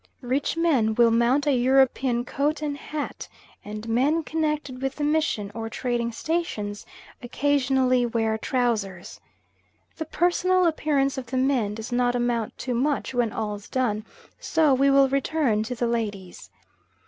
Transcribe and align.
Rich 0.23 0.57
men 0.57 0.95
will 0.95 1.11
mount 1.11 1.45
a 1.45 1.53
European 1.53 2.25
coat 2.25 2.63
and 2.63 2.75
hat, 2.75 3.27
and 3.63 3.87
men 3.87 4.23
connected 4.23 4.81
with 4.81 4.95
the 4.95 5.03
mission 5.03 5.51
or 5.53 5.69
trading 5.69 6.11
stations 6.11 6.87
occasionally 7.21 8.07
wear 8.07 8.35
trousers. 8.39 9.19
The 9.97 10.05
personal 10.05 10.65
appearance 10.65 11.19
of 11.19 11.27
the 11.27 11.37
men 11.37 11.75
does 11.75 11.91
not 11.91 12.15
amount 12.15 12.57
to 12.65 12.73
much 12.73 13.13
when 13.13 13.31
all's 13.31 13.69
done, 13.69 14.03
so 14.39 14.73
we 14.73 14.89
will 14.89 15.07
return 15.07 15.61
to 15.65 15.75
the 15.75 15.85
ladies. 15.85 16.49